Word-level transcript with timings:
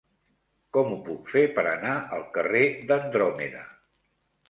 Com 0.77 0.89
ho 0.95 0.97
puc 1.09 1.29
fer 1.35 1.45
per 1.59 1.67
anar 1.73 1.93
al 2.19 2.27
carrer 2.39 2.65
d'Andròmeda? 2.93 3.67